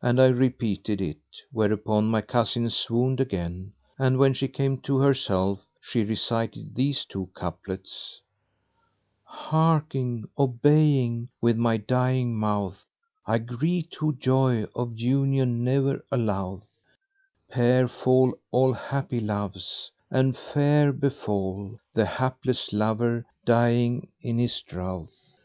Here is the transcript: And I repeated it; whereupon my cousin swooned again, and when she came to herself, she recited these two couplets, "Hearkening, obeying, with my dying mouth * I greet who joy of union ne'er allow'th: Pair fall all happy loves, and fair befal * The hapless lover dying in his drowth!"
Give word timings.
And 0.00 0.18
I 0.18 0.28
repeated 0.28 1.02
it; 1.02 1.18
whereupon 1.52 2.06
my 2.06 2.22
cousin 2.22 2.70
swooned 2.70 3.20
again, 3.20 3.74
and 3.98 4.16
when 4.16 4.32
she 4.32 4.48
came 4.48 4.78
to 4.78 4.96
herself, 4.96 5.66
she 5.78 6.04
recited 6.04 6.74
these 6.74 7.04
two 7.04 7.28
couplets, 7.34 8.22
"Hearkening, 9.24 10.24
obeying, 10.38 11.28
with 11.42 11.58
my 11.58 11.76
dying 11.76 12.34
mouth 12.34 12.86
* 13.06 13.12
I 13.26 13.36
greet 13.40 13.94
who 13.96 14.14
joy 14.14 14.64
of 14.74 14.98
union 14.98 15.64
ne'er 15.64 16.02
allow'th: 16.10 16.64
Pair 17.50 17.88
fall 17.88 18.32
all 18.50 18.72
happy 18.72 19.20
loves, 19.20 19.90
and 20.10 20.34
fair 20.34 20.94
befal 20.94 21.78
* 21.84 21.92
The 21.92 22.06
hapless 22.06 22.72
lover 22.72 23.26
dying 23.44 24.08
in 24.22 24.38
his 24.38 24.62
drowth!" 24.62 25.38